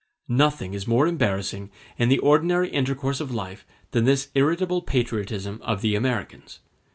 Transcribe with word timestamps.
Nothing 0.27 0.73
is 0.73 0.87
more 0.87 1.05
embarrassing 1.05 1.69
in 1.99 2.09
the 2.09 2.17
ordinary 2.17 2.69
intercourse 2.69 3.19
of 3.19 3.31
life 3.31 3.67
than 3.91 4.05
this 4.05 4.29
irritable 4.33 4.81
patriotism 4.81 5.61
of 5.61 5.81
the 5.81 5.93
Americans. 5.93 6.59